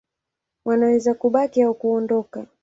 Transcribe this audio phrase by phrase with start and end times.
[0.65, 2.45] Wanaweza kubaki au kuondoka.